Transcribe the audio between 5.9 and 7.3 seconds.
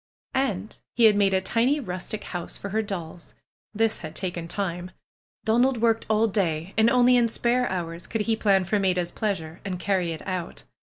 all day and only in